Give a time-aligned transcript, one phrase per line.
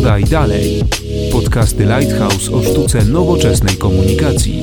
[0.00, 0.80] Podaj dalej.
[1.32, 4.62] Podcasty Lighthouse o sztuce nowoczesnej komunikacji.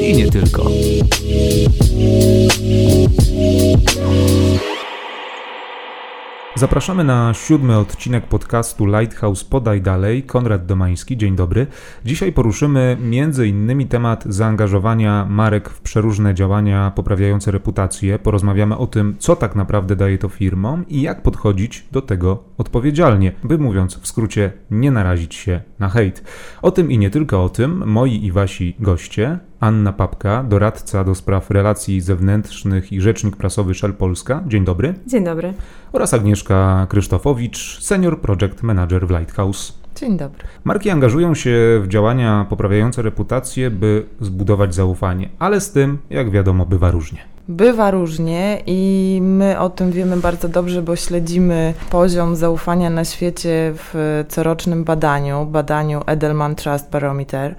[0.00, 0.70] I nie tylko.
[6.58, 10.22] Zapraszamy na siódmy odcinek podcastu Lighthouse Podaj Dalej.
[10.22, 11.66] Konrad Domański, dzień dobry.
[12.04, 12.96] Dzisiaj poruszymy
[13.46, 18.18] innymi temat zaangażowania marek w przeróżne działania poprawiające reputację.
[18.18, 23.32] Porozmawiamy o tym, co tak naprawdę daje to firmom i jak podchodzić do tego odpowiedzialnie,
[23.44, 26.24] by mówiąc w skrócie, nie narazić się na hejt.
[26.62, 29.38] O tym i nie tylko o tym moi i wasi goście.
[29.60, 34.42] Anna Papka, doradca do spraw relacji zewnętrznych i rzecznik prasowy Shell Polska.
[34.46, 34.94] Dzień dobry.
[35.06, 35.54] Dzień dobry.
[35.92, 39.78] Oraz Agnieszka Krzysztofowicz, senior project manager w Lighthouse.
[39.96, 40.44] Dzień dobry.
[40.64, 46.66] Marki angażują się w działania poprawiające reputację, by zbudować zaufanie, ale z tym, jak wiadomo,
[46.66, 47.18] bywa różnie.
[47.48, 53.72] Bywa różnie i my o tym wiemy bardzo dobrze, bo śledzimy poziom zaufania na świecie
[53.74, 57.54] w corocznym badaniu, badaniu Edelman Trust Barometer.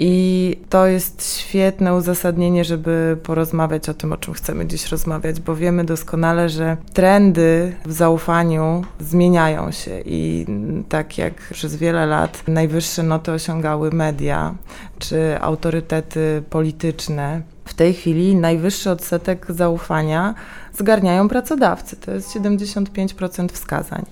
[0.00, 5.56] I to jest świetne uzasadnienie, żeby porozmawiać o tym, o czym chcemy dziś rozmawiać, bo
[5.56, 10.46] wiemy doskonale, że trendy w zaufaniu zmieniają się i
[10.88, 14.54] tak jak przez wiele lat najwyższe noty osiągały media
[14.98, 20.34] czy autorytety polityczne, w tej chwili najwyższy odsetek zaufania
[20.72, 21.96] zgarniają pracodawcy.
[21.96, 24.04] To jest 75% wskazań.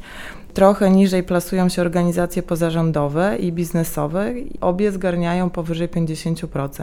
[0.57, 6.83] Trochę niżej plasują się organizacje pozarządowe i biznesowe, obie zgarniają powyżej 50%.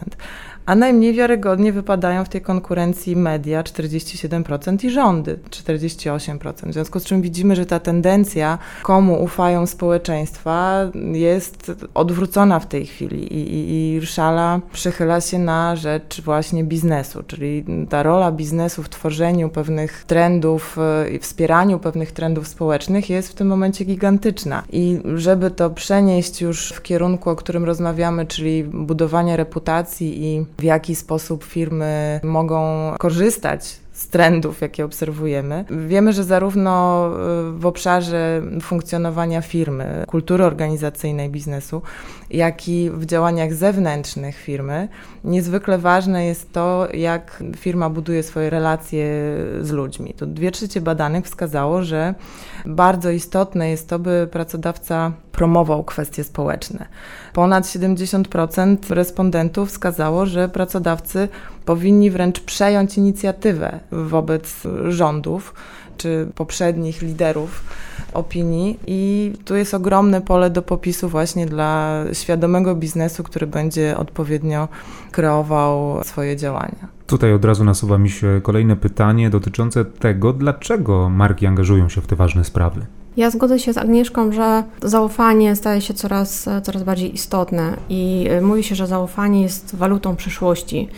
[0.66, 6.70] A najmniej wiarygodnie wypadają w tej konkurencji media 47% i rządy 48%.
[6.70, 10.80] W związku z czym widzimy, że ta tendencja, komu ufają społeczeństwa,
[11.12, 17.24] jest odwrócona w tej chwili i, i, i szala przychyla się na rzecz właśnie biznesu,
[17.24, 20.78] czyli ta rola biznesu w tworzeniu pewnych trendów
[21.12, 24.64] i wspieraniu pewnych trendów społecznych jest w tym momencie gigantyczna.
[24.72, 30.64] I żeby to przenieść już w kierunku, o którym rozmawiamy, czyli budowania reputacji i w
[30.64, 35.66] jaki sposób firmy mogą korzystać z trendów, jakie obserwujemy.
[35.88, 41.82] Wiemy, że zarówno y, w obszarze funkcjonowania firmy, kultury organizacyjnej biznesu,
[42.30, 44.88] jak i w działaniach zewnętrznych firmy,
[45.24, 49.06] niezwykle ważne jest to, jak firma buduje swoje relacje
[49.62, 50.14] z ludźmi.
[50.14, 52.16] To dwie trzecie badanych wskazało, że
[52.66, 56.86] bardzo istotne jest to, by pracodawca promował kwestie społeczne.
[57.34, 61.28] Ponad 70% respondentów wskazało, że pracodawcy
[61.66, 65.54] powinni wręcz przejąć inicjatywę wobec rządów
[65.98, 67.64] czy poprzednich liderów
[68.14, 74.68] opinii i tu jest ogromne pole do popisu właśnie dla świadomego biznesu, który będzie odpowiednio
[75.12, 76.88] kreował swoje działania.
[77.08, 82.08] Tutaj od razu nasuwa mi się kolejne pytanie dotyczące tego, dlaczego marki angażują się w
[82.08, 82.86] te ważne sprawy.
[83.18, 88.64] Ja zgodzę się z Agnieszką, że zaufanie staje się coraz, coraz bardziej istotne i mówi
[88.64, 90.90] się, że zaufanie jest walutą przyszłości.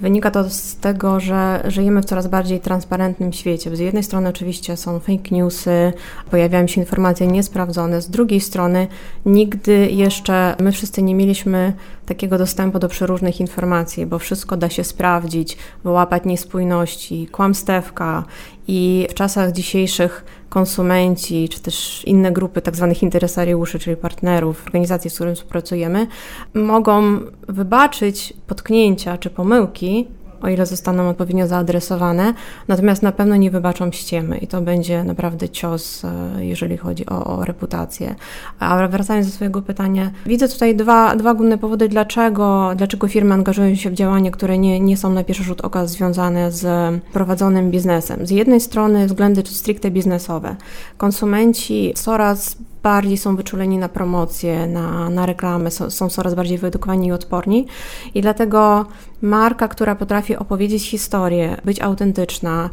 [0.00, 3.76] Wynika to z tego, że żyjemy w coraz bardziej transparentnym świecie.
[3.76, 5.92] Z jednej strony oczywiście są fake newsy,
[6.30, 8.86] pojawiają się informacje niesprawdzone, z drugiej strony
[9.26, 11.72] nigdy jeszcze my wszyscy nie mieliśmy
[12.06, 18.24] takiego dostępu do przeróżnych informacji, bo wszystko da się sprawdzić, wyłapać niespójności, kłamstewka
[18.68, 25.10] i w czasach dzisiejszych konsumenci, czy też inne grupy tak zwanych interesariuszy, czyli partnerów, organizacji,
[25.10, 26.06] z którymi współpracujemy,
[26.54, 30.08] mogą wybaczyć potknięcia czy pomyłki,
[30.42, 32.34] o ile zostaną odpowiednio zaadresowane,
[32.68, 37.24] natomiast na pewno nie wybaczą ściemy i to będzie naprawdę cios, e, jeżeli chodzi o,
[37.24, 38.14] o reputację.
[38.58, 43.74] A wracając do swojego pytania, widzę tutaj dwa, dwa główne powody, dlaczego, dlaczego firmy angażują
[43.74, 46.66] się w działania, które nie, nie są na pierwszy rzut oka związane z
[47.12, 48.26] prowadzonym biznesem.
[48.26, 50.56] Z jednej strony względy stricte biznesowe.
[50.96, 57.08] Konsumenci coraz bardziej są wyczuleni na promocję, na, na reklamę, są, są coraz bardziej wyedukowani
[57.08, 57.66] i odporni.
[58.14, 58.86] I dlatego
[59.22, 62.70] marka, która potrafi opowiedzieć historię, być autentyczna,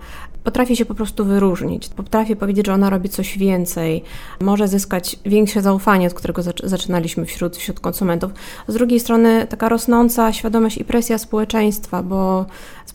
[0.47, 4.04] potrafi się po prostu wyróżnić, potrafi powiedzieć, że ona robi coś więcej,
[4.42, 8.31] może zyskać większe zaufanie, od którego zaczynaliśmy wśród, wśród konsumentów.
[8.68, 12.45] Z drugiej strony taka rosnąca świadomość i presja społeczeństwa, bo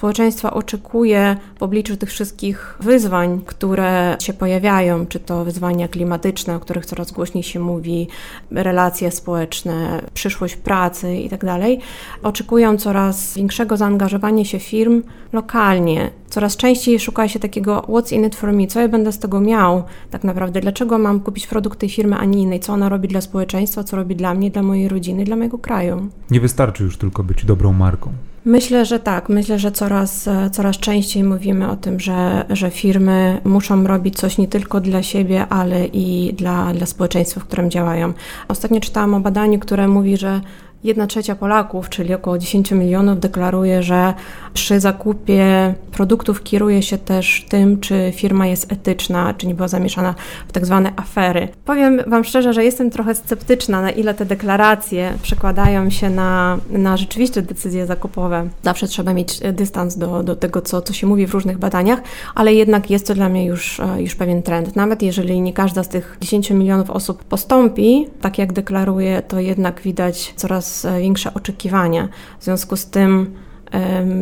[0.02, 6.60] społeczeństwa oczekuje w obliczu tych wszystkich wyzwań, które się pojawiają, czy to wyzwania klimatyczne, o
[6.60, 8.08] których coraz głośniej się mówi,
[8.50, 11.86] relacje społeczne, przyszłość pracy itd., tak
[12.22, 15.02] oczekują coraz większego zaangażowania się firm
[15.32, 16.10] lokalnie.
[16.28, 19.40] Coraz częściej szuka się takiego what's in it for me, co ja będę z tego
[19.40, 23.08] miał tak naprawdę, dlaczego mam kupić produkt tej firmy, a nie innej, co ona robi
[23.08, 26.08] dla społeczeństwa, co robi dla mnie, dla mojej rodziny, dla mojego kraju.
[26.30, 28.12] Nie wystarczy już tylko być dobrą marką.
[28.44, 29.28] Myślę, że tak.
[29.28, 34.48] Myślę, że coraz, coraz częściej mówimy o tym, że, że firmy muszą robić coś nie
[34.48, 38.12] tylko dla siebie, ale i dla, dla społeczeństwa, w którym działają.
[38.48, 40.40] Ostatnio czytałam o badaniu, które mówi, że
[40.84, 44.14] Jedna trzecia Polaków, czyli około 10 milionów, deklaruje, że
[44.54, 50.14] przy zakupie produktów kieruje się też tym, czy firma jest etyczna, czy nie była zamieszana
[50.48, 51.48] w tak zwane afery.
[51.64, 56.96] Powiem Wam szczerze, że jestem trochę sceptyczna, na ile te deklaracje przekładają się na, na
[56.96, 58.48] rzeczywiste decyzje zakupowe.
[58.62, 62.00] Zawsze trzeba mieć dystans do, do tego, co, co się mówi w różnych badaniach,
[62.34, 64.76] ale jednak jest to dla mnie już, już pewien trend.
[64.76, 69.80] Nawet jeżeli nie każda z tych 10 milionów osób postąpi, tak jak deklaruje, to jednak
[69.80, 72.08] widać coraz E, większe oczekiwania.
[72.40, 73.34] W związku z tym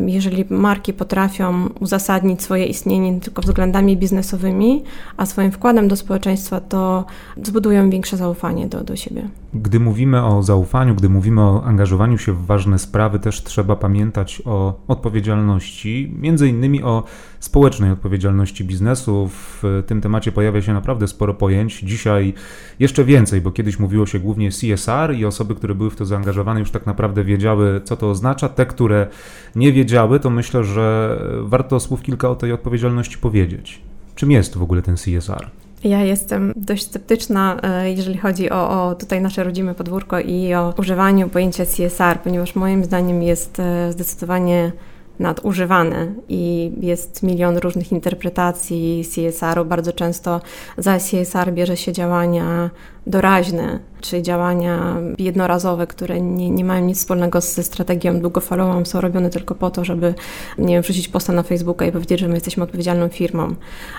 [0.05, 4.83] jeżeli marki potrafią uzasadnić swoje istnienie nie tylko względami biznesowymi,
[5.17, 7.05] a swoim wkładem do społeczeństwa, to
[7.43, 9.29] zbudują większe zaufanie do, do siebie.
[9.53, 14.41] Gdy mówimy o zaufaniu, gdy mówimy o angażowaniu się w ważne sprawy, też trzeba pamiętać
[14.45, 17.03] o odpowiedzialności, między innymi o
[17.39, 19.29] społecznej odpowiedzialności biznesu.
[19.29, 21.79] W tym temacie pojawia się naprawdę sporo pojęć.
[21.79, 22.33] Dzisiaj
[22.79, 26.59] jeszcze więcej, bo kiedyś mówiło się głównie CSR i osoby, które były w to zaangażowane,
[26.59, 28.49] już tak naprawdę wiedziały, co to oznacza.
[28.49, 29.07] Te, które
[29.55, 33.81] nie wiedziały, to myślę, że warto słów kilka o tej odpowiedzialności powiedzieć.
[34.15, 35.49] Czym jest w ogóle ten CSR?
[35.83, 40.73] Ja jestem dość sceptyczna, e, jeżeli chodzi o, o, tutaj nasze rodzime podwórko i o
[40.77, 44.71] używaniu pojęcia CSR, ponieważ moim zdaniem jest e, zdecydowanie
[45.19, 49.65] nadużywane i jest milion różnych interpretacji CSR-u.
[49.65, 50.41] Bardzo często
[50.77, 52.69] za CSR bierze się działania
[53.07, 59.29] doraźne, czy działania jednorazowe, które nie, nie mają nic wspólnego ze strategią długofalową, są robione
[59.29, 60.13] tylko po to, żeby,
[60.57, 63.55] nie wiem, wrzucić posta na Facebooka i powiedzieć, że my jesteśmy odpowiedzialną firmą.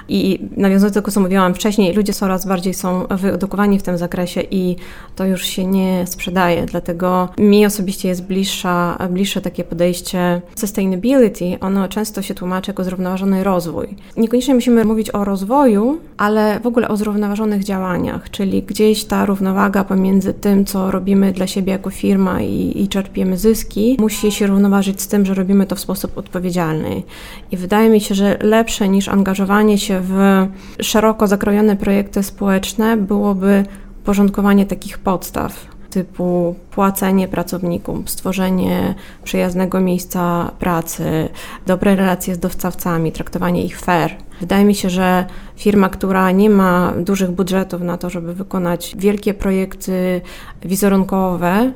[0.08, 4.40] I nawiązując do tego, co mówiłam wcześniej, ludzie coraz bardziej są wyedukowani w tym zakresie
[4.50, 4.76] i
[5.16, 11.88] to już się nie sprzedaje, dlatego mi osobiście jest bliższa, bliższe takie podejście sustainability, ono
[11.88, 13.96] często się tłumaczy jako zrównoważony rozwój.
[14.16, 18.62] Niekoniecznie musimy mówić o rozwoju, ale w ogóle o zrównoważonych działaniach, czyli
[18.92, 23.96] gdzieś ta równowaga pomiędzy tym, co robimy dla siebie jako firma i, i czerpiemy zyski,
[24.00, 27.02] musi się równoważyć z tym, że robimy to w sposób odpowiedzialny.
[27.50, 30.46] I wydaje mi się, że lepsze niż angażowanie się w
[30.80, 33.64] szeroko zakrojone projekty społeczne byłoby
[34.04, 41.28] porządkowanie takich podstaw typu płacenie pracownikom, stworzenie przyjaznego miejsca pracy,
[41.66, 44.16] dobre relacje z dostawcami, traktowanie ich fair.
[44.42, 45.24] Wydaje mi się, że
[45.56, 50.20] firma, która nie ma dużych budżetów na to, żeby wykonać wielkie projekty
[50.62, 51.72] wizerunkowe,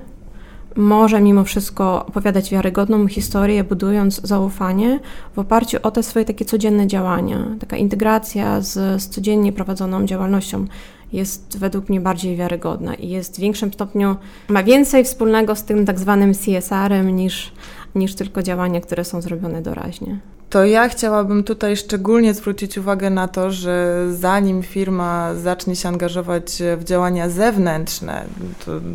[0.77, 5.01] może mimo wszystko opowiadać wiarygodną historię, budując zaufanie
[5.35, 7.47] w oparciu o te swoje takie codzienne działania.
[7.61, 10.65] Taka integracja z, z codziennie prowadzoną działalnością
[11.13, 14.17] jest według mnie bardziej wiarygodna i jest w większym stopniu,
[14.49, 17.53] ma więcej wspólnego z tym tak zwanym CSR-em niż,
[17.95, 20.19] niż tylko działania, które są zrobione doraźnie.
[20.51, 26.63] To ja chciałabym tutaj szczególnie zwrócić uwagę na to, że zanim firma zacznie się angażować
[26.77, 28.25] w działania zewnętrzne,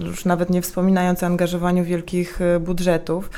[0.06, 3.30] już nawet nie wspominając o angażowaniu wielkich e, budżetów,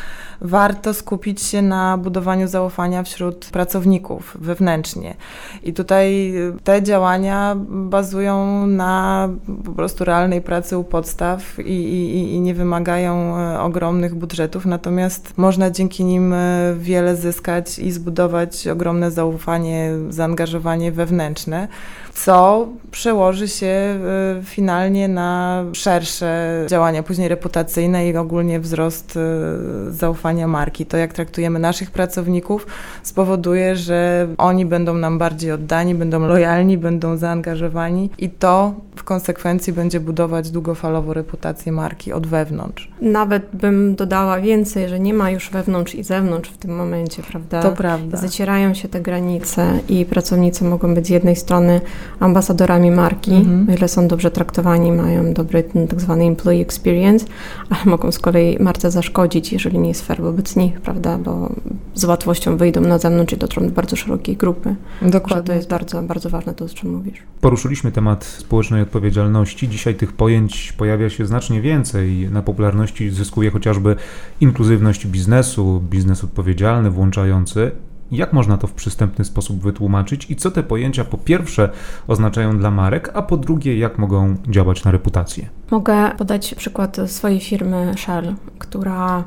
[0.42, 5.15] warto skupić się na budowaniu zaufania wśród pracowników wewnętrznie.
[5.63, 9.30] I tutaj e, te działania bazują na
[9.65, 15.38] po prostu realnej pracy u podstaw i, i, i nie wymagają e, ogromnych budżetów, natomiast
[15.38, 16.36] można dzięki nim
[16.77, 21.67] wiele zyskać i zbudować zbudować ogromne zaufanie, zaangażowanie wewnętrzne,
[22.15, 24.00] co przełoży się
[24.39, 30.86] y, finalnie na szersze działania później reputacyjne i ogólnie wzrost y, zaufania marki.
[30.86, 32.67] To, jak traktujemy naszych pracowników,
[33.03, 39.74] spowoduje, że oni będą nam bardziej oddani, będą lojalni, będą zaangażowani i to w konsekwencji
[39.74, 42.91] będzie budować długofalowo reputację marki od wewnątrz.
[43.01, 47.62] Nawet bym dodała więcej, że nie ma już wewnątrz i zewnątrz w tym momencie, prawda?
[47.62, 48.17] To prawda.
[48.17, 51.82] Zacierają się te granice i pracownicy mogą być z jednej strony
[52.19, 53.69] ambasadorami marki, mhm.
[53.69, 57.25] o ile są dobrze traktowani, mają dobry tak zwany employee experience,
[57.69, 61.17] ale mogą z kolei marce zaszkodzić, jeżeli nie jest fair wobec nich, prawda?
[61.17, 61.50] Bo
[61.93, 64.75] z łatwością wyjdą na zewnątrz i dotrą do bardzo szerokiej grupy.
[65.01, 65.48] Dokładnie.
[65.48, 67.17] to jest bardzo, bardzo ważne to, o czym mówisz.
[67.41, 69.69] Poruszyliśmy temat społecznej odpowiedzialności.
[69.69, 72.29] Dzisiaj tych pojęć pojawia się znacznie więcej.
[72.31, 73.95] Na popularności zyskuje chociażby
[74.41, 77.72] inkluzywność biznesu, biznes odpowiedzialny, włączający.
[78.12, 81.69] Jak można to w przystępny sposób wytłumaczyć i co te pojęcia po pierwsze
[82.07, 85.50] oznaczają dla marek, a po drugie jak mogą działać na reputację?
[85.72, 89.24] Mogę podać przykład swojej firmy Shell, która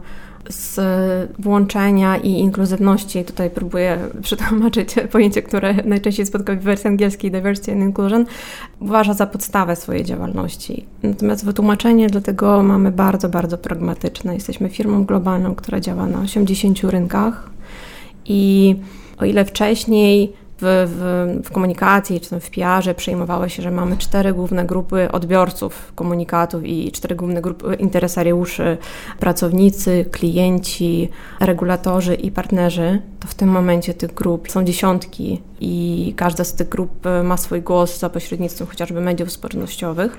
[0.49, 0.81] z
[1.39, 3.25] włączenia i inkluzywności.
[3.25, 8.27] Tutaj próbuję przetłumaczyć pojęcie, które najczęściej spotyka w wersji angielskiej diversity and inclusion,
[8.81, 10.87] uważa za podstawę swojej działalności.
[11.03, 14.35] Natomiast wytłumaczenie do tego mamy bardzo, bardzo pragmatyczne.
[14.35, 17.56] Jesteśmy firmą globalną, która działa na 80 rynkach
[18.29, 18.75] i
[19.19, 24.33] o ile wcześniej w, w, w, komunikacji czy w PR-ze przejmowało się, że mamy cztery
[24.33, 28.79] główne grupy odbiorców komunikatów i cztery główne grupy interesariuszy,
[29.21, 31.09] pracownicy, klienci,
[31.41, 36.69] regulatorzy i partnerzy, to w tym momencie tych grup są dziesiątki i każda z tych
[36.69, 36.91] grup
[37.25, 40.19] ma swój głos za pośrednictwem chociażby mediów społecznościowych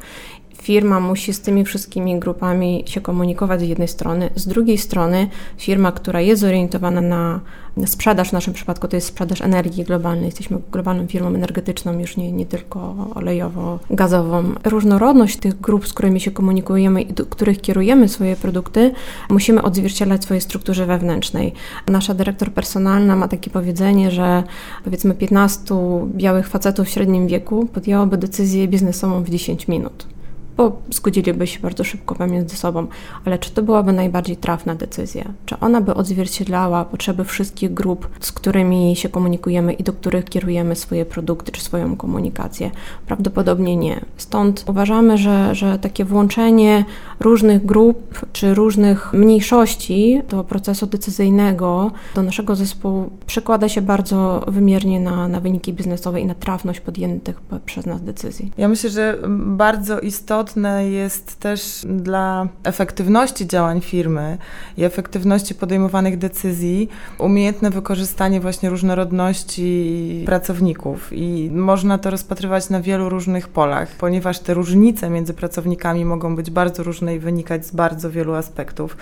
[0.62, 5.92] firma musi z tymi wszystkimi grupami się komunikować z jednej strony, z drugiej strony firma,
[5.92, 7.40] która jest zorientowana na
[7.86, 12.32] sprzedaż, w naszym przypadku to jest sprzedaż energii globalnej, jesteśmy globalną firmą energetyczną, już nie,
[12.32, 14.44] nie tylko olejowo-gazową.
[14.64, 18.92] Różnorodność tych grup, z którymi się komunikujemy i do których kierujemy swoje produkty,
[19.30, 21.54] musimy odzwierciedlać w swojej strukturze wewnętrznej.
[21.88, 24.44] Nasza dyrektor personalna ma takie powiedzenie, że
[24.84, 25.76] powiedzmy 15
[26.16, 30.17] białych facetów w średnim wieku podjęłoby decyzję biznesową w 10 minut
[30.58, 32.88] bo zgodziliby się bardzo szybko pomiędzy sobą,
[33.26, 35.24] ale czy to byłaby najbardziej trafna decyzja?
[35.46, 40.76] Czy ona by odzwierciedlała potrzeby wszystkich grup, z którymi się komunikujemy i do których kierujemy
[40.76, 42.72] swoje produkty czy swoją komunikację?
[43.06, 44.06] Prawdopodobnie nie.
[44.18, 46.86] Stąd uważamy, że, że takie włączenie
[47.20, 55.00] różnych grup czy różnych mniejszości do procesu decyzyjnego, do naszego zespołu przekłada się bardzo wymiernie
[55.00, 58.52] na, na wyniki biznesowe i na trafność podjętych przez nas decyzji.
[58.58, 64.38] Ja myślę, że bardzo istotne istotne jest też dla efektywności działań firmy
[64.77, 66.89] i efektywności podejmowanych decyzji
[67.20, 71.10] umiejętne wykorzystanie właśnie różnorodności pracowników.
[71.12, 76.51] I można to rozpatrywać na wielu różnych polach, ponieważ te różnice między pracownikami mogą być
[76.51, 78.98] bardzo różne i wynikać z bardzo wielu aspektów.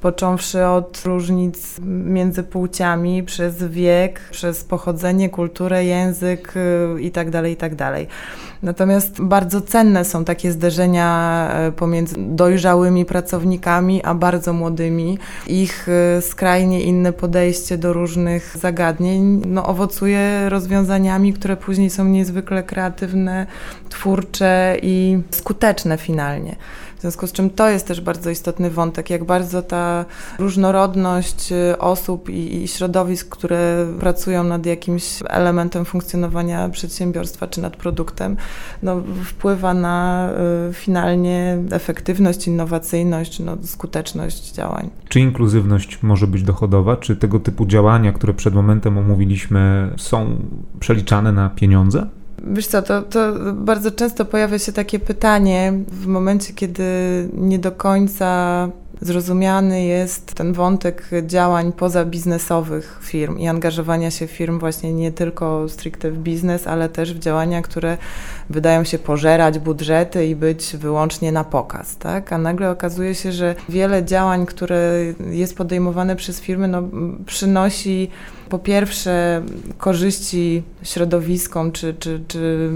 [0.00, 6.54] Począwszy od różnic między płciami, przez wiek, przez pochodzenie, kulturę, język
[7.00, 8.06] itd., tak itd.
[8.64, 15.18] Natomiast bardzo cenne są takie zderzenia e, pomiędzy dojrzałymi pracownikami a bardzo młodymi.
[15.46, 22.62] Ich e, skrajnie inne podejście do różnych zagadnień no, owocuje rozwiązaniami, które później są niezwykle
[22.62, 23.46] kreatywne,
[23.88, 26.56] twórcze i skuteczne finalnie.
[27.04, 30.04] W związku z czym to jest też bardzo istotny wątek, jak bardzo ta
[30.38, 37.76] różnorodność y, osób i, i środowisk, które pracują nad jakimś elementem funkcjonowania przedsiębiorstwa czy nad
[37.76, 38.36] produktem,
[38.82, 40.30] no, wpływa na
[40.70, 44.90] y, finalnie efektywność, innowacyjność, no, skuteczność działań.
[45.08, 46.96] Czy inkluzywność może być dochodowa?
[46.96, 50.36] Czy tego typu działania, które przed momentem omówiliśmy, są
[50.80, 52.06] przeliczane na pieniądze?
[52.46, 56.84] Wiesz co, to, to bardzo często pojawia się takie pytanie w momencie, kiedy
[57.32, 58.68] nie do końca
[59.00, 66.10] zrozumiany jest ten wątek działań pozabiznesowych firm i angażowania się firm właśnie nie tylko stricte
[66.10, 67.98] w biznes, ale też w działania, które
[68.50, 72.32] wydają się pożerać budżety i być wyłącznie na pokaz, tak?
[72.32, 74.92] A nagle okazuje się, że wiele działań, które
[75.30, 76.82] jest podejmowane przez firmy, no,
[77.26, 78.10] przynosi
[78.54, 79.42] po pierwsze
[79.78, 82.70] korzyści środowiskom czy, czy, czy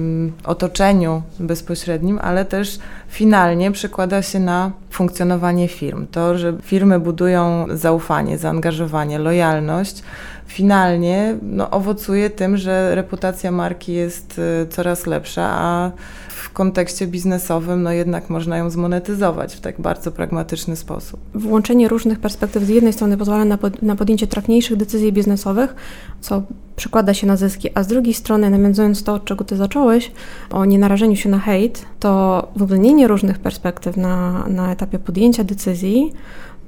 [0.44, 6.06] otoczeniu bezpośrednim, ale też finalnie przekłada się na funkcjonowanie firm.
[6.10, 10.02] To, że firmy budują zaufanie, zaangażowanie, lojalność,
[10.46, 15.90] finalnie no, owocuje tym, że reputacja marki jest y, coraz lepsza, a
[16.38, 21.20] w kontekście biznesowym no jednak można ją zmonetyzować w tak bardzo pragmatyczny sposób.
[21.34, 25.74] Włączenie różnych perspektyw z jednej strony pozwala na, pod, na podjęcie trafniejszych decyzji biznesowych,
[26.20, 26.42] co
[26.76, 30.12] przekłada się na zyski, a z drugiej strony, nawiązując to, od czego ty zacząłeś,
[30.50, 36.12] o nienarażeniu się na hejt, to uwzględnienie różnych perspektyw na, na etapie podjęcia decyzji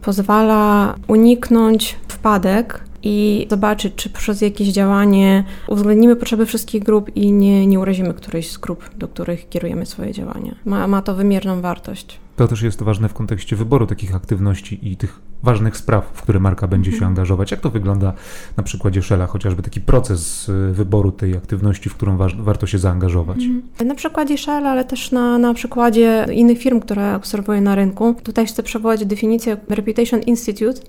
[0.03, 7.67] pozwala uniknąć wpadek i zobaczyć, czy przez jakieś działanie uwzględnimy potrzeby wszystkich grup i nie,
[7.67, 10.55] nie urazimy którejś z grup, do których kierujemy swoje działania.
[10.65, 12.19] Ma, ma to wymierną wartość.
[12.41, 16.41] To też jest ważne w kontekście wyboru takich aktywności i tych ważnych spraw, w które
[16.41, 17.09] marka będzie się mhm.
[17.13, 17.51] angażować.
[17.51, 18.13] Jak to wygląda
[18.57, 22.79] na przykładzie Shella, chociażby taki proces y, wyboru tej aktywności, w którą wa warto się
[22.79, 23.39] zaangażować?
[23.43, 23.89] Mhm.
[23.89, 28.15] Na przykładzie Shella, ale też na, na przykładzie innych firm, które obserwuję na rynku.
[28.23, 30.81] Tutaj chcę przywołać definicję Reputation Institute,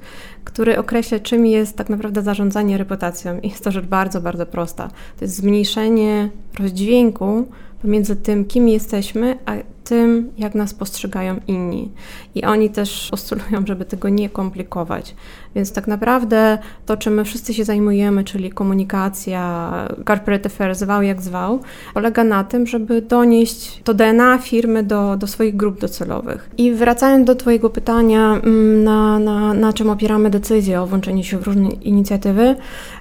[0.43, 3.39] który określa, czym jest tak naprawdę zarządzanie reputacją.
[3.39, 4.87] I jest to rzecz bardzo, bardzo prosta.
[4.87, 6.29] To jest zmniejszenie
[6.59, 7.47] rozdźwięku
[7.81, 9.53] pomiędzy tym, kim jesteśmy, a
[9.91, 11.91] tym, jak nas postrzegają inni.
[12.35, 15.15] I oni też postulują, żeby tego nie komplikować.
[15.55, 19.71] Więc tak naprawdę to, czym my wszyscy się zajmujemy, czyli komunikacja,
[20.07, 21.59] corporate affairs, zwał jak zwał,
[21.93, 26.49] polega na tym, żeby donieść to DNA firmy do, do swoich grup docelowych.
[26.57, 31.37] I wracając do Twojego pytania, mm, na, na, na czym opieramy decyzję o włączeniu się
[31.37, 32.55] w różne inicjatywy,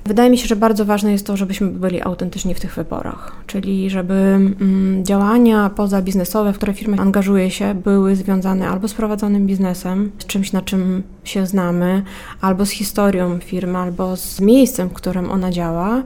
[0.04, 3.32] wydaje mi się, że bardzo ważne jest to, żebyśmy byli autentyczni w tych wyborach.
[3.46, 9.46] Czyli żeby mm, działania pozabiznesowe, w które firma angażuje się, były związane albo z prowadzonym
[9.46, 12.02] biznesem, z czymś, na czym się znamy,
[12.40, 16.02] albo z historią firmy, albo z miejscem, w którym ona działa,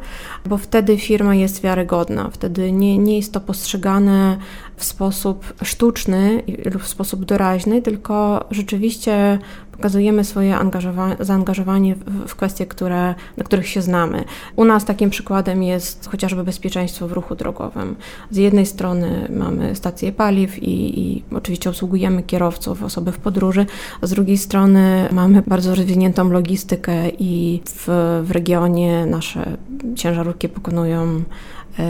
[0.46, 4.38] bo wtedy firma jest wiarygodna, wtedy nie, nie jest to postrzegane
[4.76, 9.38] w sposób sztuczny lub w sposób doraźny, tylko rzeczywiście
[9.76, 10.58] pokazujemy swoje
[11.20, 14.24] zaangażowanie w, w kwestie, które, na których się znamy.
[14.56, 17.96] U nas takim przykładem jest chociażby bezpieczeństwo w ruchu drogowym.
[18.30, 23.66] Z jednej strony mamy stacje paliw i, i oczywiście obsługujemy kierowców, osoby w podróży,
[24.02, 27.88] z drugiej strony mamy bardzo rozwiniętą logistykę i w,
[28.24, 29.56] w regionie nasze
[29.96, 31.22] ciężarówki pokonują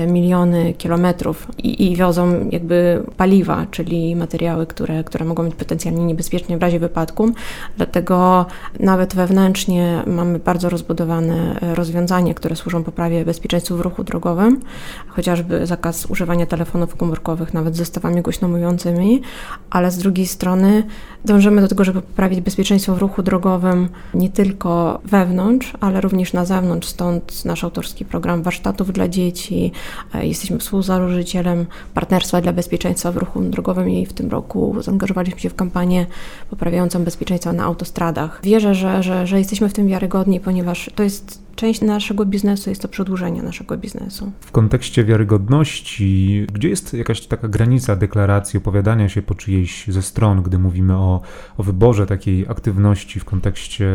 [0.06, 6.58] miliony kilometrów i, i, wiozą jakby paliwa, czyli materiały, które, które mogą być potencjalnie niebezpieczne
[6.58, 7.30] w razie wypadku.
[7.76, 8.46] Dlatego
[8.80, 14.60] nawet wewnętrznie mamy bardzo rozbudowane e, rozwiązania, które służą poprawie bezpieczeństwa w ruchu drogowym,
[15.08, 19.22] chociażby zakaz używania telefonów komórkowych, nawet z zestawami głośno mówiącymi,
[19.70, 20.82] ale z drugiej strony
[21.24, 26.44] dążymy do tego, żeby poprawić bezpieczeństwo w ruchu drogowym nie tylko wewnątrz, ale również na
[26.44, 26.88] zewnątrz.
[26.88, 29.73] Stąd nasz autorski program warsztatów dla dzieci, E,
[30.22, 35.54] jesteśmy współzałożycielem Partnerstwa dla Bezpieczeństwa w Ruchu Drogowym i w tym roku zaangażowaliśmy się w
[35.54, 36.06] kampanię
[36.50, 38.40] poprawiającą bezpieczeństwo na autostradach.
[38.42, 42.82] Wierzę, że, że, że jesteśmy w tym wiarygodni, ponieważ to jest część naszego biznesu, jest
[42.82, 44.32] to przedłużenie naszego biznesu.
[44.40, 50.42] W kontekście wiarygodności, gdzie jest jakaś taka granica deklaracji, opowiadania się po czyjejś ze stron,
[50.42, 51.20] gdy mówimy o,
[51.58, 53.86] o wyborze takiej aktywności w kontekście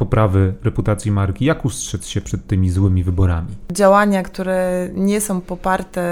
[0.00, 1.44] poprawy reputacji marki?
[1.44, 3.48] Jak ustrzec się przed tymi złymi wyborami?
[3.72, 6.02] Działania, które nie są poparte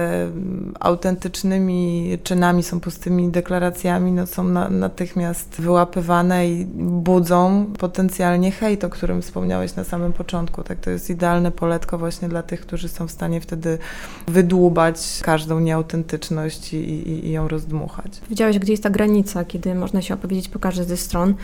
[0.81, 6.67] autentycznymi czynami, są pustymi deklaracjami, no są na, natychmiast wyłapywane i
[7.09, 10.63] budzą potencjalnie hejt, o którym wspomniałeś na samym początku.
[10.69, 13.79] Tak, to jest idealne poletko właśnie dla tych, którzy są w stanie wtedy
[14.27, 18.21] wydłubać każdą nieautentyczność i, i, i ją rozdmuchać.
[18.31, 21.35] Widziałeś, gdzie jest ta granica, kiedy można się opowiedzieć po każdej ze stron.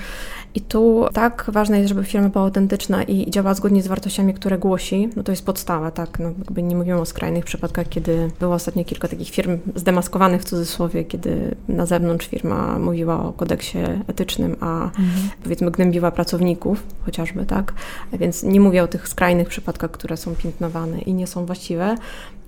[0.54, 4.58] I tu tak ważne jest, żeby firma była autentyczna i działa zgodnie z wartościami, które
[4.58, 5.08] głosi.
[5.16, 6.18] No to jest podstawa, tak.
[6.18, 10.44] No, jakby nie mówimy o skrajnych przypadkach, kiedy było ostatnio kilka takich firm zdemaskowanych w
[10.44, 15.06] cudzysłowie, kiedy na zewnątrz firma mówiła o kodeksie etycznym, a mhm.
[15.42, 17.72] powiedzmy gnębiła pracowników chociażby, tak.
[18.12, 21.96] Więc nie mówię o tych skrajnych przypadkach, które są piętnowane i nie są właściwe.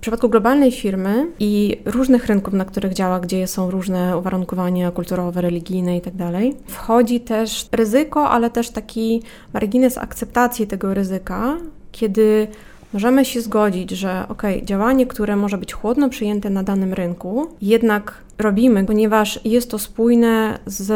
[0.07, 5.95] Przypadku globalnej firmy i różnych rynków, na których działa, gdzie są różne uwarunkowania kulturowe, religijne
[5.95, 9.23] itd., tak wchodzi też ryzyko, ale też taki
[9.55, 11.57] margines akceptacji tego ryzyka,
[11.93, 12.49] kiedy
[12.93, 18.15] możemy się zgodzić, że ok, działanie, które może być chłodno przyjęte na danym rynku, jednak
[18.39, 20.91] robimy, ponieważ jest to spójne z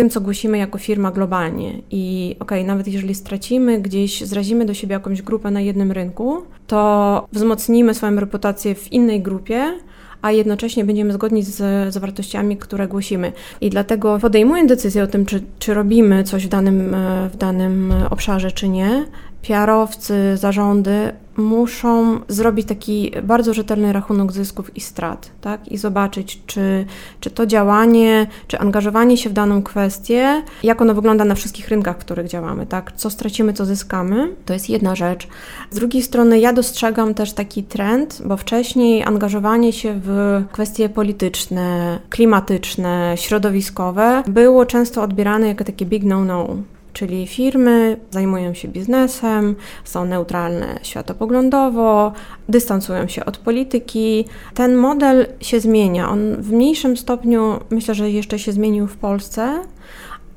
[0.00, 1.72] tym, co głosimy jako firma globalnie.
[1.90, 6.42] I okej, okay, nawet jeżeli stracimy gdzieś, zrazimy do siebie jakąś grupę na jednym rynku,
[6.66, 9.78] to wzmocnimy swoją reputację w innej grupie,
[10.22, 11.56] a jednocześnie będziemy zgodni z,
[11.94, 13.32] z wartościami, które głosimy.
[13.60, 16.96] I dlatego podejmując decyzję o tym, czy, czy robimy coś w danym,
[17.32, 19.04] w danym obszarze, czy nie,
[19.42, 25.68] PR-owcy, zarządy muszą zrobić taki bardzo rzetelny rachunek zysków i strat, tak?
[25.68, 26.86] I zobaczyć, czy,
[27.20, 31.96] czy to działanie, czy angażowanie się w daną kwestię, jak ono wygląda na wszystkich rynkach,
[31.96, 32.92] w których działamy, tak?
[32.92, 35.28] Co stracimy, co zyskamy, to jest jedna rzecz.
[35.70, 41.98] Z drugiej strony ja dostrzegam też taki trend, bo wcześniej angażowanie się w kwestie polityczne,
[42.10, 46.56] klimatyczne, środowiskowe było często odbierane jako takie big no-no
[46.92, 52.12] czyli firmy zajmują się biznesem, są neutralne światopoglądowo,
[52.48, 54.24] dystansują się od polityki.
[54.54, 56.10] Ten model się zmienia.
[56.10, 59.62] On w mniejszym stopniu myślę, że jeszcze się zmienił w Polsce,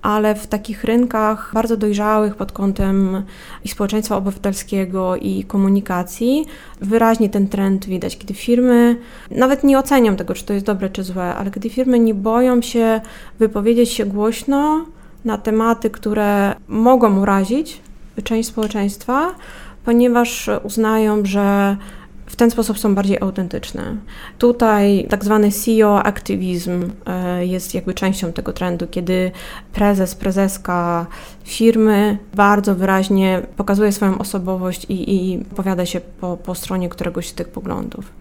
[0.04, 3.24] ale w takich rynkach bardzo dojrzałych pod kątem
[3.66, 6.46] i społeczeństwa obywatelskiego i komunikacji
[6.82, 8.96] wyraźnie ten trend widać, kiedy firmy
[9.32, 12.62] nawet nie oceniam tego, czy to jest dobre czy złe, ale kiedy firmy nie boją
[12.62, 13.02] się
[13.40, 14.86] wypowiedzieć się głośno,
[15.26, 17.82] na tematy, które mogą urazić
[18.24, 19.32] część społeczeństwa,
[19.86, 21.78] ponieważ uznają, że
[22.34, 23.96] w ten sposób są bardziej autentyczne.
[24.38, 29.32] Tutaj tak zwany CEO aktywizm e, jest jakby częścią tego trendu, kiedy
[29.74, 31.06] prezes, prezeska
[31.44, 37.34] firmy bardzo wyraźnie pokazuje swoją osobowość i, i opowiada się po, po stronie któregoś z
[37.34, 38.12] tych poglądów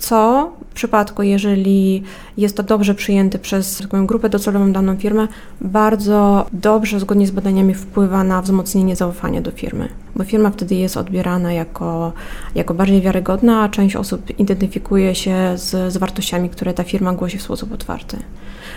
[0.00, 2.02] co w przypadku, jeżeli
[2.36, 5.28] jest to dobrze przyjęte przez taką grupę docelową daną firmę,
[5.60, 10.96] bardzo dobrze, zgodnie z badaniami, wpływa na wzmocnienie zaufania do firmy, bo firma wtedy jest
[10.96, 12.12] odbierana jako,
[12.54, 17.38] jako bardziej wiarygodna, a część osób identyfikuje się z, z wartościami, które ta firma głosi
[17.38, 18.16] w sposób otwarty.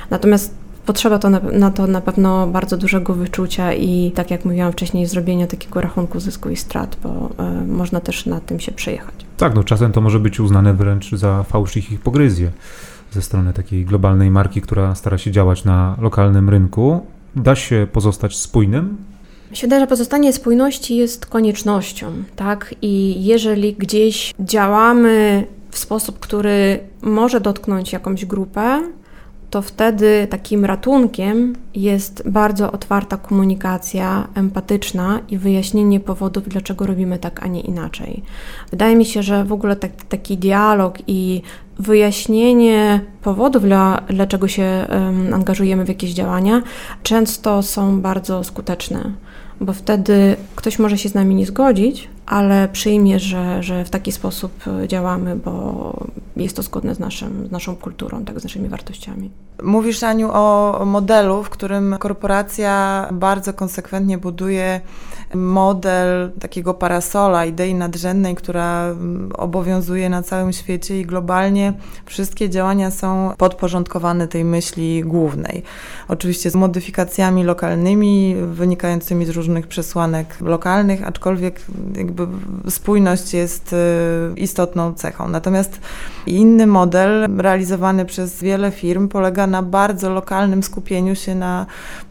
[0.09, 4.71] Natomiast Potrzeba to na, na, to na pewno bardzo dużego wyczucia i, tak jak mówiłam
[4.71, 7.29] wcześniej, zrobienia takiego rachunku zysku i strat, bo
[7.63, 9.15] y, można też na tym się przejechać.
[9.37, 12.51] Tak, no czasem to może być uznane wręcz za fałsz i hipokryzję
[13.11, 17.05] ze strony takiej globalnej marki, która stara się działać na lokalnym rynku.
[17.35, 18.97] Da się pozostać spójnym?
[19.53, 22.75] Myślę, że pozostanie spójności jest koniecznością, tak?
[22.81, 28.81] I jeżeli gdzieś działamy w sposób, który może dotknąć jakąś grupę,
[29.49, 37.43] to wtedy takim ratunkiem jest bardzo otwarta komunikacja empatyczna i wyjaśnienie powodów, dlaczego robimy tak,
[37.43, 38.23] a nie inaczej.
[38.71, 41.41] Wydaje mi się, że w ogóle tak, taki dialog i
[41.79, 46.61] wyjaśnienie powodów, dla, dlaczego się um, angażujemy w jakieś działania,
[47.03, 49.13] często są bardzo skuteczne
[49.61, 54.11] bo wtedy ktoś może się z nami nie zgodzić, ale przyjmie, że, że w taki
[54.11, 55.93] sposób działamy, bo
[56.35, 59.29] jest to zgodne z, naszym, z naszą kulturą, tak, z naszymi wartościami.
[59.63, 64.81] Mówisz, Aniu, o modelu, w którym korporacja bardzo konsekwentnie buduje
[65.35, 71.73] model takiego parasola, idei nadrzędnej, która mm, obowiązuje na całym świecie i globalnie
[72.05, 75.63] wszystkie działania są podporządkowane tej myśli głównej.
[76.07, 81.61] Oczywiście z modyfikacjami lokalnymi, wynikającymi z różnych przesłanek lokalnych, aczkolwiek
[81.97, 82.27] jakby
[82.69, 83.77] spójność jest y,
[84.35, 85.27] istotną cechą.
[85.27, 85.79] Natomiast
[86.25, 91.65] inny model realizowany przez wiele firm polega na bardzo lokalnym skupieniu się na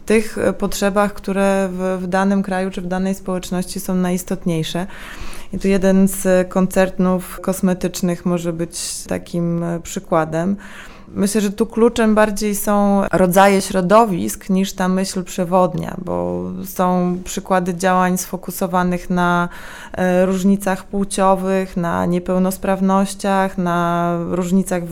[0.05, 4.87] tych potrzebach, które w, w danym kraju czy w danej społeczności są najistotniejsze.
[5.53, 10.57] I tu jeden z koncernów kosmetycznych może być takim przykładem.
[11.15, 17.75] Myślę, że tu kluczem bardziej są rodzaje środowisk niż ta myśl przewodnia, bo są przykłady
[17.75, 19.49] działań sfokusowanych na
[19.93, 24.87] e, różnicach płciowych, na niepełnosprawnościach, na różnicach e,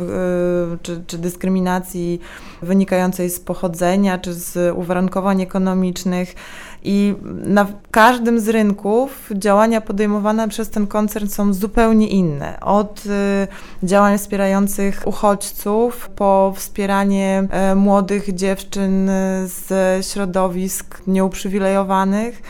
[0.81, 2.19] czy, czy dyskryminacji
[2.61, 6.35] wynikającej z pochodzenia czy z uwarunkowań ekonomicznych.
[6.83, 7.15] I
[7.45, 12.59] na każdym z rynków działania podejmowane przez ten koncern są zupełnie inne.
[12.59, 13.47] Od y,
[13.87, 19.09] działań wspierających uchodźców po wspieranie e, młodych dziewczyn
[19.45, 19.67] z
[20.05, 22.41] środowisk nieuprzywilejowanych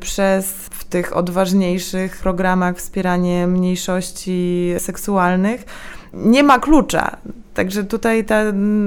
[0.00, 5.64] przez w tych odważniejszych programach wspieranie mniejszości seksualnych.
[6.12, 7.16] Nie ma klucza.
[7.58, 8.42] Także tutaj ta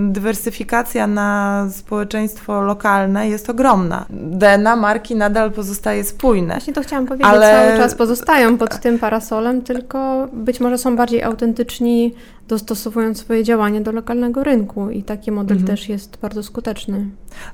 [0.07, 4.05] dywersyfikacja na społeczeństwo lokalne jest ogromna.
[4.10, 6.53] DNA marki nadal pozostaje spójne.
[6.53, 7.51] Właśnie to chciałam powiedzieć, ale...
[7.51, 12.15] cały czas pozostają pod tym parasolem, tylko być może są bardziej autentyczni,
[12.47, 15.77] dostosowując swoje działanie do lokalnego rynku i taki model mhm.
[15.77, 17.05] też jest bardzo skuteczny.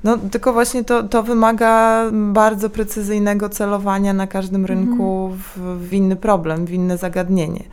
[0.03, 5.39] No tylko właśnie to, to wymaga bardzo precyzyjnego celowania na każdym rynku mhm.
[5.39, 7.63] w, w inny problem, w inne zagadnienie.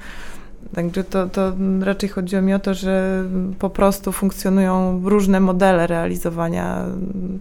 [0.75, 3.25] Także to, to raczej chodziło mi o to, że
[3.59, 6.85] po prostu funkcjonują różne modele realizowania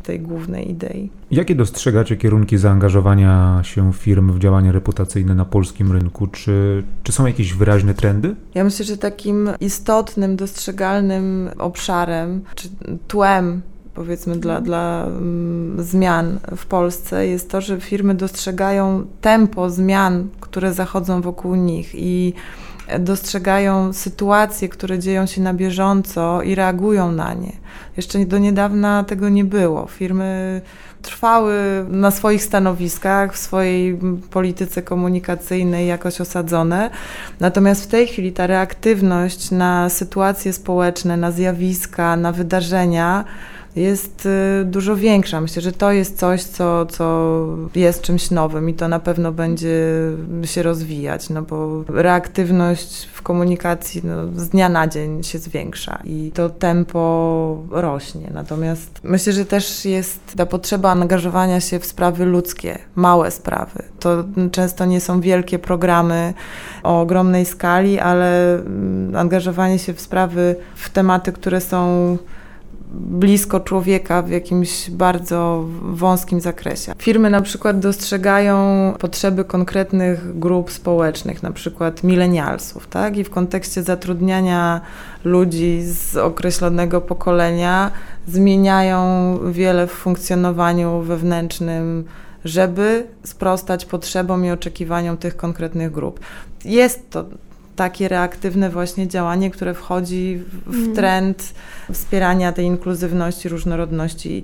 [0.03, 1.09] tej głównej idei.
[1.31, 6.27] Jakie dostrzegacie kierunki zaangażowania się firm w działania reputacyjne na polskim rynku?
[6.27, 8.35] Czy, czy są jakieś wyraźne trendy?
[8.55, 12.69] Ja myślę, że takim istotnym, dostrzegalnym obszarem, czy
[13.07, 13.61] tłem
[13.93, 20.73] powiedzmy dla, dla mm, zmian w Polsce jest to, że firmy dostrzegają tempo zmian, które
[20.73, 22.33] zachodzą wokół nich i
[22.99, 27.51] dostrzegają sytuacje, które dzieją się na bieżąco i reagują na nie.
[27.97, 29.87] Jeszcze do niedawna tego nie było.
[29.87, 30.61] Firmy
[31.01, 33.99] trwały na swoich stanowiskach, w swojej
[34.31, 36.89] polityce komunikacyjnej jakoś osadzone.
[37.39, 43.25] Natomiast w tej chwili ta reaktywność na sytuacje społeczne, na zjawiska, na wydarzenia,
[43.75, 44.25] jest
[44.61, 45.41] y, dużo większa.
[45.41, 49.87] Myślę, że to jest coś, co, co jest czymś nowym i to na pewno będzie
[50.43, 56.31] się rozwijać, no bo reaktywność w komunikacji no, z dnia na dzień się zwiększa i
[56.33, 58.31] to tempo rośnie.
[58.33, 63.83] Natomiast myślę, że też jest ta potrzeba angażowania się w sprawy ludzkie, małe sprawy.
[63.99, 66.33] To często nie są wielkie programy
[66.83, 72.17] o ogromnej skali, ale mm, angażowanie się w sprawy, w tematy, które są
[72.93, 76.93] blisko człowieka w jakimś bardzo wąskim zakresie.
[76.97, 83.17] Firmy na przykład dostrzegają potrzeby konkretnych grup społecznych, na przykład milenialsów, tak?
[83.17, 84.81] I w kontekście zatrudniania
[85.23, 87.91] ludzi z określonego pokolenia
[88.27, 92.05] zmieniają wiele w funkcjonowaniu wewnętrznym
[92.45, 96.19] żeby sprostać potrzebom i oczekiwaniom tych konkretnych grup.
[96.65, 97.25] Jest to
[97.75, 100.95] takie reaktywne właśnie działanie, które wchodzi w mhm.
[100.95, 101.53] trend
[101.93, 104.43] wspierania tej inkluzywności, różnorodności.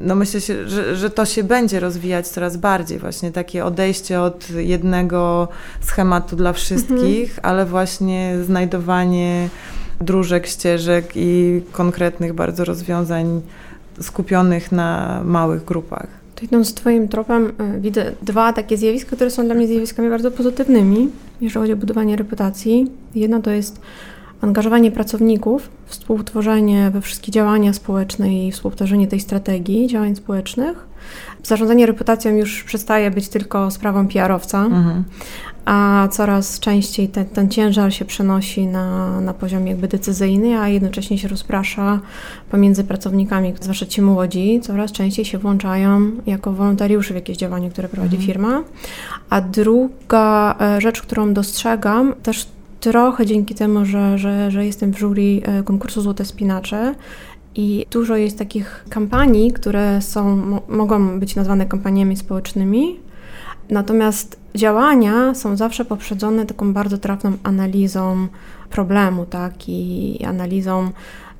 [0.00, 4.50] No myślę, się, że, że to się będzie rozwijać coraz bardziej, właśnie takie odejście od
[4.50, 5.48] jednego
[5.80, 7.40] schematu dla wszystkich, mhm.
[7.42, 9.48] ale właśnie znajdowanie
[10.00, 13.42] dróżek, ścieżek i konkretnych bardzo rozwiązań
[14.00, 16.17] skupionych na małych grupach.
[16.38, 20.30] To idąc Twoim tropem, e, widzę dwa takie zjawiska, które są dla mnie zjawiskami bardzo
[20.30, 21.08] pozytywnymi,
[21.40, 22.90] jeżeli chodzi o budowanie reputacji.
[23.14, 23.80] Jedno to jest
[24.40, 30.87] angażowanie pracowników, współtworzenie we wszystkie działania społeczne i współtworzenie tej strategii działań społecznych.
[31.42, 35.04] Zarządzanie reputacją już przestaje być tylko sprawą PR-owca, mhm
[35.68, 41.18] a coraz częściej ten, ten ciężar się przenosi na, na poziom jakby decyzyjny, a jednocześnie
[41.18, 42.00] się rozprasza
[42.50, 47.88] pomiędzy pracownikami, zwłaszcza ci młodzi, coraz częściej się włączają jako wolontariusze w jakieś działanie, które
[47.88, 48.26] prowadzi mhm.
[48.26, 48.62] firma.
[49.30, 52.46] A druga e, rzecz, którą dostrzegam, też
[52.80, 56.94] trochę dzięki temu, że, że, że jestem w jury e, konkursu Złote Spinacze,
[57.58, 63.00] i dużo jest takich kampanii, które są, mogą być nazwane kampaniami społecznymi,
[63.70, 68.28] Natomiast działania są zawsze poprzedzone taką bardzo trafną analizą
[68.70, 70.90] problemu, tak, i analizą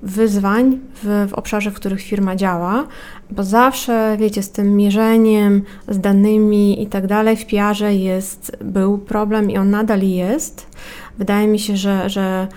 [0.03, 2.87] wyzwań w, w, obszarze, w których firma działa,
[3.31, 8.99] bo zawsze, wiecie, z tym mierzeniem, z danymi i tak dalej w PR jest, był
[8.99, 10.67] problem i on nadal jest.
[11.19, 12.49] Wydaje mi się, że, że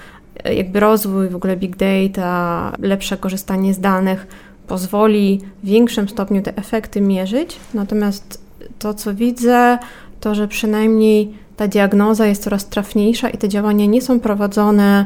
[0.46, 4.28] jakby rozwój w ogóle big data, lepsze korzystanie z danych
[4.68, 8.42] pozwoli w większym stopniu te efekty mierzyć, natomiast
[8.80, 9.78] to, co widzę,
[10.20, 15.06] to, że przynajmniej ta diagnoza jest coraz trafniejsza i te działania nie są prowadzone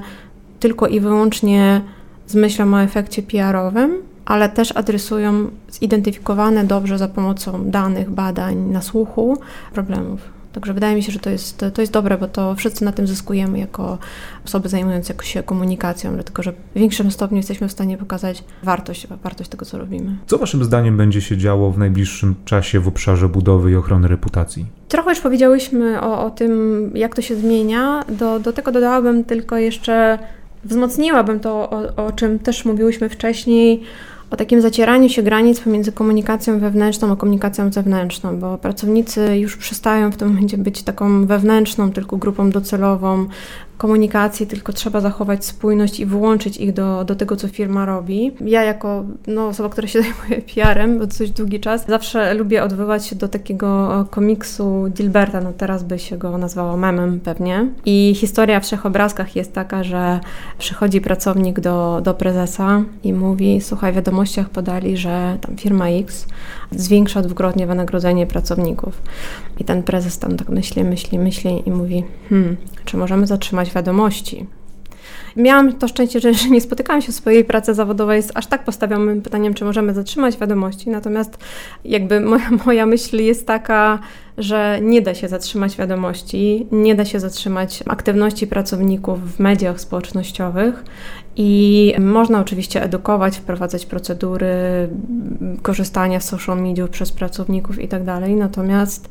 [0.60, 1.82] tylko i wyłącznie
[2.28, 3.92] z myślą o efekcie PR-owym,
[4.26, 9.38] ale też adresują zidentyfikowane dobrze za pomocą danych, badań, nasłuchu
[9.74, 10.35] problemów.
[10.56, 13.08] Także wydaje mi się, że to jest, to jest dobre, bo to wszyscy na tym
[13.08, 13.98] zyskujemy jako
[14.46, 19.50] osoby zajmujące się komunikacją, dlatego że w większym stopniu jesteśmy w stanie pokazać wartość, wartość
[19.50, 20.18] tego, co robimy.
[20.28, 24.66] Co Waszym zdaniem będzie się działo w najbliższym czasie w obszarze budowy i ochrony reputacji?
[24.88, 28.04] Trochę już powiedziałyśmy o, o tym, jak to się zmienia.
[28.10, 30.20] Do, do tego dodałabym tylko jeszcze,
[30.64, 33.82] wzmocniłabym to, o, o czym też mówiłyśmy wcześniej,
[34.32, 40.12] o takim zacieraniu się granic pomiędzy komunikacją wewnętrzną a komunikacją zewnętrzną, bo pracownicy już przestają
[40.12, 43.28] w tym momencie być taką wewnętrzną, tylko grupą docelową,
[43.78, 48.32] komunikacji, tylko trzeba zachować spójność i włączyć ich do, do tego, co firma robi.
[48.42, 53.16] Ja jako no, osoba, która się zajmuje PR-em dosyć długi czas, zawsze lubię odwoływać się
[53.16, 57.68] do takiego komiksu Dilberta, no teraz by się go nazwało memem pewnie.
[57.86, 60.20] I historia w trzech obrazkach jest taka, że
[60.58, 66.28] przychodzi pracownik do, do prezesa i mówi, słuchaj, w wiadomościach podali, że tam firma X
[66.72, 69.02] zwiększa dwukrotnie wynagrodzenie pracowników.
[69.60, 74.46] I ten prezes tam tak myśli, myśli, myśli i mówi, hmm, czy możemy zatrzymać wiadomości?
[75.36, 79.22] Miałam to szczęście, że, nie spotykałam się w swojej pracy zawodowej z aż tak postawionym
[79.22, 80.90] pytaniem, czy możemy zatrzymać wiadomości.
[80.90, 81.38] Natomiast
[81.86, 84.00] jakby moja, moja myśl jest taka,
[84.38, 90.84] że nie da się zatrzymać wiadomości, nie da się zatrzymać aktywności pracowników w mediach społecznościowych
[91.36, 94.48] i można oczywiście edukować, wprowadzać procedury
[95.62, 99.10] korzystania z social media przez pracowników i tak dalej, natomiast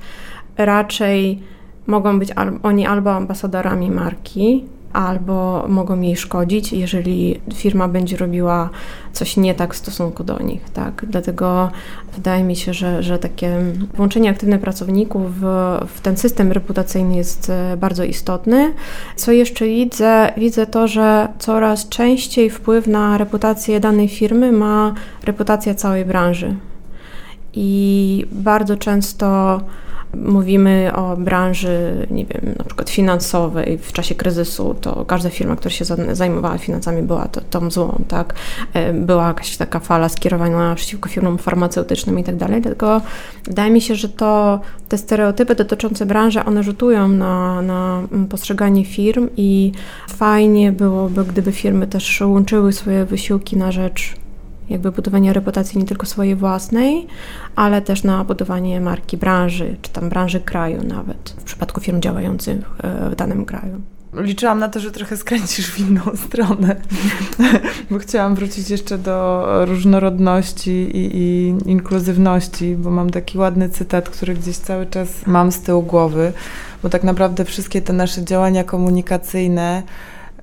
[0.57, 1.43] raczej
[1.87, 2.31] mogą być
[2.63, 8.71] oni albo ambasadorami marki, albo mogą jej szkodzić, jeżeli firma będzie robiła
[9.13, 10.71] coś nie tak w stosunku do nich.
[10.71, 11.05] Tak?
[11.09, 11.71] Dlatego
[12.15, 13.59] wydaje mi się, że, że takie
[13.95, 15.45] włączenie aktywne pracowników w,
[15.95, 18.75] w ten system reputacyjny jest e, bardzo istotny.
[19.17, 20.33] Co jeszcze widzę?
[20.37, 24.95] Widzę to, że coraz częściej wpływ na reputację danej firmy ma
[25.25, 26.57] reputacja całej branży.
[27.53, 29.61] I bardzo często
[30.17, 35.71] mówimy o branży, nie wiem, na przykład finansowej w czasie kryzysu, to każda firma, która
[35.71, 38.35] się zajmowała finansami była to, tą złą, tak?
[38.75, 43.01] E, była jakaś taka fala skierowana przeciwko firmom farmaceutycznym i tak dalej, tylko
[43.45, 49.29] wydaje mi się, że to te stereotypy dotyczące branży, one rzutują na, na postrzeganie firm
[49.37, 49.73] i
[50.09, 54.24] fajnie byłoby, gdyby firmy też łączyły swoje wysiłki na rzecz
[54.71, 57.07] jakby budowania reputacji nie tylko swojej własnej,
[57.57, 62.59] ale też na budowanie marki branży, czy tam branży kraju nawet, w przypadku firm działających
[62.83, 63.81] e, w danym kraju.
[64.17, 66.77] Liczyłam na to, że trochę skręcisz w inną stronę,
[67.91, 74.35] bo chciałam wrócić jeszcze do różnorodności i, i inkluzywności, bo mam taki ładny cytat, który
[74.35, 76.33] gdzieś cały czas mam z tyłu głowy,
[76.83, 79.83] bo tak naprawdę wszystkie te nasze działania komunikacyjne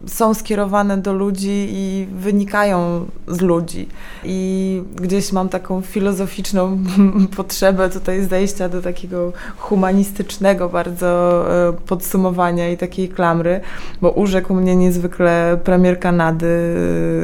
[0.07, 3.87] są skierowane do ludzi i wynikają z ludzi.
[4.23, 6.77] I gdzieś mam taką filozoficzną
[7.37, 13.61] potrzebę tutaj zejścia do takiego humanistycznego bardzo e, podsumowania i takiej klamry,
[14.01, 16.75] bo urzekł mnie niezwykle premier Kanady,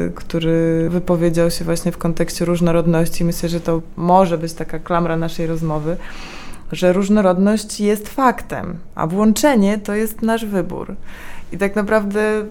[0.06, 3.24] e, który wypowiedział się właśnie w kontekście różnorodności.
[3.24, 5.96] Myślę, że to może być taka klamra naszej rozmowy
[6.72, 10.94] że różnorodność jest faktem, a włączenie to jest nasz wybór.
[11.52, 12.44] I tak naprawdę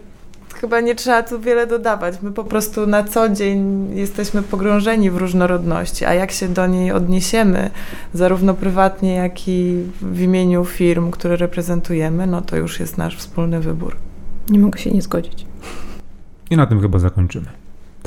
[0.61, 2.15] chyba nie trzeba tu wiele dodawać.
[2.21, 6.91] My po prostu na co dzień jesteśmy pogrążeni w różnorodności, a jak się do niej
[6.91, 7.69] odniesiemy,
[8.13, 13.59] zarówno prywatnie, jak i w imieniu firm, które reprezentujemy, no to już jest nasz wspólny
[13.59, 13.95] wybór.
[14.49, 15.45] Nie mogę się nie zgodzić.
[16.49, 17.47] I na tym chyba zakończymy.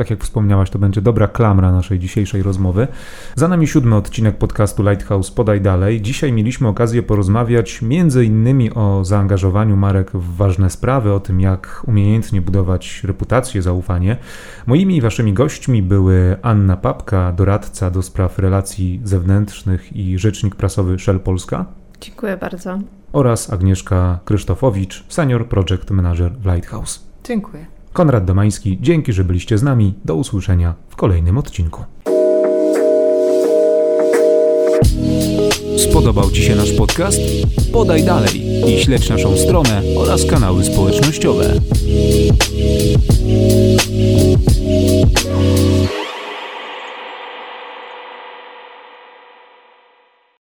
[0.01, 2.89] Tak jak wspomniałaś, to będzie dobra klamra naszej dzisiejszej rozmowy.
[3.35, 6.01] Za nami siódmy odcinek podcastu Lighthouse Podaj Dalej.
[6.01, 11.83] Dzisiaj mieliśmy okazję porozmawiać między innymi o zaangażowaniu marek w ważne sprawy, o tym jak
[11.87, 14.17] umiejętnie budować reputację, zaufanie.
[14.67, 20.99] Moimi i waszymi gośćmi były Anna Papka, doradca do spraw relacji zewnętrznych i rzecznik prasowy
[20.99, 21.65] Shell Polska.
[22.01, 22.79] Dziękuję bardzo.
[23.13, 27.01] Oraz Agnieszka Krzysztofowicz, senior project manager w Lighthouse.
[27.25, 27.80] Dziękuję.
[27.93, 29.95] Konrad Domański, dzięki, że byliście z nami.
[30.05, 31.85] Do usłyszenia w kolejnym odcinku.
[35.79, 37.21] Spodobał Ci się nasz podcast?
[37.73, 41.61] Podaj dalej i śledź naszą stronę oraz kanały społecznościowe.